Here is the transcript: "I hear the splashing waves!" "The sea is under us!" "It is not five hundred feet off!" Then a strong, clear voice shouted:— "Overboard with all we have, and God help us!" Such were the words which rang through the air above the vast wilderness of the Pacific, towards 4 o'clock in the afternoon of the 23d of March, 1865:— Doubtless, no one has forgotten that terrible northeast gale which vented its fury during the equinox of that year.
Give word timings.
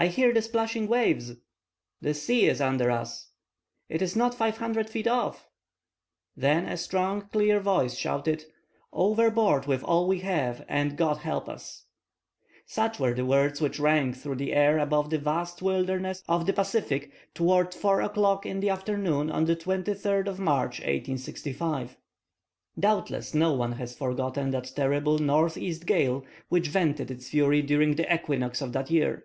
"I 0.00 0.06
hear 0.06 0.32
the 0.32 0.42
splashing 0.42 0.86
waves!" 0.86 1.32
"The 2.00 2.14
sea 2.14 2.46
is 2.46 2.60
under 2.60 2.88
us!" 2.88 3.30
"It 3.88 4.00
is 4.00 4.14
not 4.14 4.32
five 4.32 4.58
hundred 4.58 4.88
feet 4.88 5.08
off!" 5.08 5.48
Then 6.36 6.66
a 6.66 6.76
strong, 6.76 7.22
clear 7.22 7.58
voice 7.58 7.96
shouted:— 7.96 8.44
"Overboard 8.92 9.66
with 9.66 9.82
all 9.82 10.06
we 10.06 10.20
have, 10.20 10.64
and 10.68 10.96
God 10.96 11.16
help 11.16 11.48
us!" 11.48 11.86
Such 12.64 13.00
were 13.00 13.12
the 13.12 13.26
words 13.26 13.60
which 13.60 13.80
rang 13.80 14.12
through 14.12 14.36
the 14.36 14.52
air 14.52 14.78
above 14.78 15.10
the 15.10 15.18
vast 15.18 15.62
wilderness 15.62 16.22
of 16.28 16.46
the 16.46 16.52
Pacific, 16.52 17.10
towards 17.34 17.74
4 17.74 18.00
o'clock 18.00 18.46
in 18.46 18.60
the 18.60 18.70
afternoon 18.70 19.28
of 19.28 19.48
the 19.48 19.56
23d 19.56 20.28
of 20.28 20.38
March, 20.38 20.80
1865:— 20.80 21.96
Doubtless, 22.78 23.34
no 23.34 23.52
one 23.52 23.72
has 23.72 23.96
forgotten 23.96 24.52
that 24.52 24.70
terrible 24.76 25.18
northeast 25.18 25.86
gale 25.86 26.24
which 26.48 26.68
vented 26.68 27.10
its 27.10 27.30
fury 27.30 27.62
during 27.62 27.96
the 27.96 28.14
equinox 28.14 28.60
of 28.62 28.72
that 28.74 28.92
year. 28.92 29.24